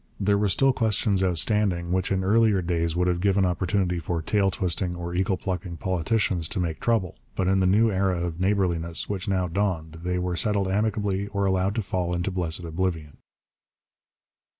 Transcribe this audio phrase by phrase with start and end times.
[0.19, 4.49] There were still questions outstanding which in earlier days would have given opportunity for tail
[4.49, 9.07] twisting or eagle plucking politicians to make trouble, but in the new era of neighbourliness
[9.07, 13.17] which now dawned they were settled amicably or allowed to fall into blessed oblivion.